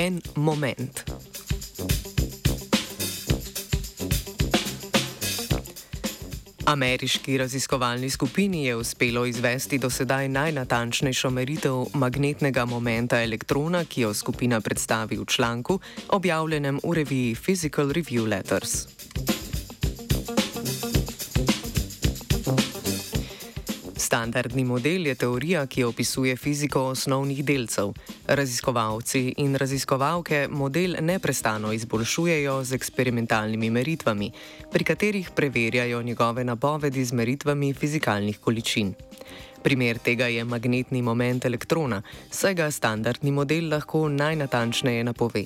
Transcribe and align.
En 0.00 0.20
moment. 0.36 1.02
Ameriški 6.64 7.38
raziskovalni 7.38 8.10
skupini 8.10 8.64
je 8.64 8.76
uspelo 8.76 9.26
izvesti 9.26 9.78
do 9.78 9.90
sedaj 9.90 10.28
najnatančnejšo 10.28 11.30
meritev 11.30 11.84
magnetnega 11.94 12.64
momenta 12.64 13.20
elektrona, 13.22 13.84
ki 13.84 14.06
jo 14.06 14.14
skupina 14.14 14.60
predstavi 14.60 15.18
v 15.18 15.26
članku, 15.26 15.80
objavljenem 16.08 16.80
v 16.84 16.94
reviji 16.94 17.34
Physical 17.34 17.92
Review 17.92 18.28
Letters. 18.28 18.86
Standardni 24.10 24.64
model 24.64 25.06
je 25.06 25.12
teorija, 25.14 25.60
ki 25.70 25.84
opisuje 25.86 26.32
fiziko 26.36 26.80
osnovnih 26.90 27.44
delcev. 27.46 27.92
Raziskovalci 28.26 29.20
in 29.38 29.54
raziskovalke 29.54 30.48
model 30.50 30.96
neprestano 31.00 31.70
izboljšujejo 31.72 32.56
z 32.64 32.74
eksperimentalnimi 32.74 33.70
meritvami, 33.70 34.32
pri 34.72 34.84
katerih 34.84 35.30
preverjajo 35.36 36.02
njegove 36.02 36.44
napovedi 36.44 37.04
z 37.04 37.12
meritvami 37.12 37.70
fizikalnih 37.74 38.40
količin. 38.40 38.94
Primer 39.62 39.98
tega 39.98 40.26
je 40.26 40.44
magnetni 40.44 41.02
moment 41.02 41.44
elektrona, 41.44 42.02
saj 42.30 42.54
ga 42.54 42.70
standardni 42.70 43.30
model 43.30 43.70
lahko 43.70 44.08
najnatančneje 44.08 45.04
napove. 45.04 45.44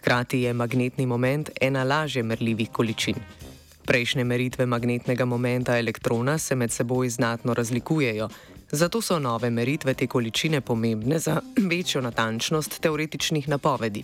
Hkrati 0.00 0.40
je 0.40 0.52
magnetni 0.52 1.06
moment 1.06 1.50
ena 1.60 1.84
lažje 1.84 2.22
merljivih 2.22 2.72
količin. 2.72 3.49
Prejšnje 3.86 4.24
meritve 4.24 4.66
magnetnega 4.66 5.24
momenta 5.24 5.78
elektrona 5.78 6.38
se 6.38 6.54
med 6.54 6.72
seboj 6.72 7.08
znatno 7.08 7.54
razlikujejo, 7.54 8.28
zato 8.72 9.00
so 9.00 9.18
nove 9.18 9.50
meritve 9.50 9.94
te 9.94 10.06
količine 10.06 10.60
pomembne 10.60 11.18
za 11.18 11.40
večjo 11.70 12.00
natančnost 12.00 12.80
teoretičnih 12.80 13.48
napovedi. 13.48 14.02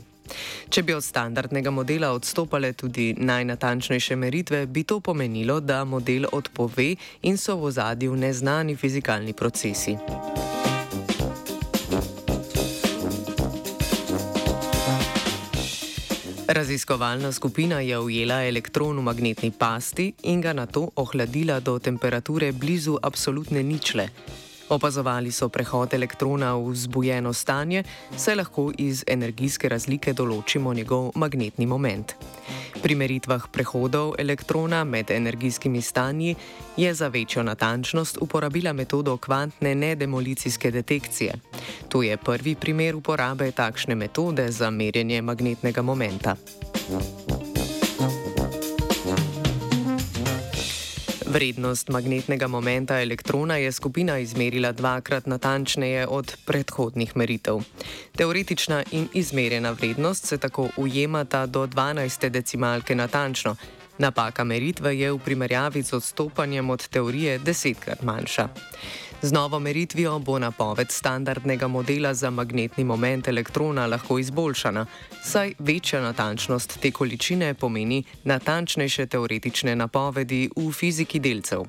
Če 0.68 0.82
bi 0.82 0.94
od 0.94 1.04
standardnega 1.04 1.70
modela 1.70 2.10
odstopale 2.10 2.72
tudi 2.72 3.14
najnatančnejše 3.18 4.16
meritve, 4.16 4.66
bi 4.66 4.82
to 4.82 5.00
pomenilo, 5.00 5.60
da 5.60 5.84
model 5.84 6.26
odpove 6.32 6.94
in 7.22 7.38
so 7.38 7.56
v 7.56 7.70
ozadju 7.70 8.16
neznani 8.16 8.76
fizikalni 8.76 9.32
procesi. 9.32 9.96
Raziskovalna 16.48 17.32
skupina 17.32 17.80
je 17.80 17.98
ujela 17.98 18.44
elektron 18.44 18.98
v 18.98 19.02
magnetni 19.02 19.50
pasti 19.50 20.12
in 20.22 20.40
ga 20.40 20.52
na 20.52 20.66
to 20.66 20.90
ohladila 20.96 21.60
do 21.60 21.78
temperature 21.78 22.52
blizu 22.52 22.98
absolutne 23.02 23.62
ničle. 23.62 24.08
Opazovali 24.68 25.32
so 25.32 25.48
prehod 25.48 25.94
elektrona 25.94 26.54
v 26.54 26.74
zbujeno 26.74 27.32
stanje, 27.32 27.82
saj 28.16 28.34
lahko 28.34 28.70
iz 28.78 29.02
energijske 29.06 29.68
razlike 29.68 30.14
določimo 30.14 30.74
njegov 30.74 31.10
magnetni 31.14 31.66
moment. 31.66 32.14
Pri 32.86 32.94
meritvah 32.94 33.50
prehodov 33.50 34.14
elektrona 34.14 34.84
med 34.84 35.10
energijskimi 35.10 35.82
stanji 35.82 36.36
je 36.76 36.94
za 36.94 37.08
večjo 37.08 37.42
natančnost 37.42 38.18
uporabila 38.20 38.72
metodo 38.72 39.16
kvantne 39.16 39.74
nedemolicijske 39.74 40.70
detekcije. 40.70 41.34
To 41.88 42.02
je 42.02 42.16
prvi 42.16 42.54
primer 42.54 42.94
uporabe 42.94 43.50
takšne 43.50 43.94
metode 43.94 44.50
za 44.52 44.70
merjenje 44.70 45.22
magnetnega 45.22 45.82
momenta. 45.82 46.36
Vrednost 51.36 51.90
magnetnega 51.92 52.46
momenta 52.48 52.96
elektrona 53.02 53.56
je 53.56 53.72
skupina 53.72 54.18
izmerila 54.18 54.72
dvakrat 54.72 55.26
natančneje 55.26 56.06
od 56.06 56.32
predhodnih 56.46 57.16
meritev. 57.16 57.60
Teoretična 58.16 58.82
in 58.90 59.08
izmerjena 59.12 59.70
vrednost 59.70 60.26
se 60.26 60.38
tako 60.38 60.68
ujemata 60.76 61.46
do 61.46 61.66
12 61.66 62.28
decimalke 62.28 62.94
natančno. 62.94 63.56
Napaka 63.98 64.44
meritve 64.44 64.98
je 64.98 65.12
v 65.12 65.18
primerjavi 65.18 65.82
z 65.82 65.92
odstopanjem 65.92 66.70
od 66.70 66.88
teorije 66.88 67.38
desetkrat 67.38 68.02
manjša. 68.02 68.48
Z 69.22 69.32
novo 69.32 69.58
meritvijo 69.58 70.18
bo 70.18 70.38
napoved 70.38 70.90
standardnega 70.90 71.68
modela 71.68 72.14
za 72.14 72.30
magnetni 72.30 72.84
moment 72.84 73.28
elektrona 73.28 73.86
lahko 73.86 74.18
izboljšana, 74.18 74.86
saj 75.22 75.54
večja 75.58 76.00
natančnost 76.00 76.78
te 76.80 76.90
količine 76.90 77.54
pomeni 77.54 78.04
natančnejše 78.24 79.06
teoretične 79.06 79.76
napovedi 79.76 80.50
v 80.56 80.72
fiziki 80.72 81.18
delcev. 81.18 81.64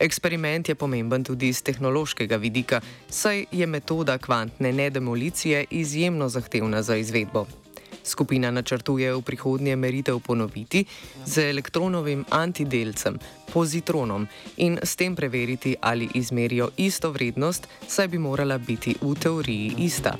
Eksperiment 0.00 0.68
je 0.68 0.74
pomemben 0.74 1.24
tudi 1.24 1.48
iz 1.48 1.62
tehnološkega 1.62 2.36
vidika, 2.36 2.80
saj 3.08 3.44
je 3.52 3.66
metoda 3.66 4.18
kvantne 4.18 4.72
nedemolicije 4.72 5.64
izjemno 5.70 6.28
zahtevna 6.28 6.82
za 6.82 6.96
izvedbo. 6.96 7.46
Skupina 8.04 8.50
načrtuje 8.50 9.14
v 9.14 9.22
prihodnje 9.22 9.76
meritev 9.76 10.20
ponoviti 10.20 10.84
z 11.26 11.50
elektronovim 11.50 12.24
antidelcem, 12.30 13.18
pozitronom, 13.52 14.28
in 14.56 14.78
s 14.82 14.96
tem 14.96 15.16
preveriti, 15.16 15.76
ali 15.80 16.08
izmerijo 16.14 16.70
isto 16.76 17.10
vrednost, 17.10 17.68
saj 17.88 18.08
bi 18.08 18.18
morala 18.18 18.58
biti 18.58 18.94
v 19.00 19.14
teoriji 19.14 19.74
ista. 19.78 20.16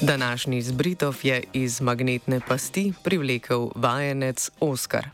Današnji 0.00 0.62
zbritov 0.62 1.16
je 1.22 1.42
iz 1.52 1.80
magnetne 1.80 2.40
pasti 2.48 2.92
privlekel 3.02 3.68
vajenec 3.74 4.50
Oskar. 4.60 5.08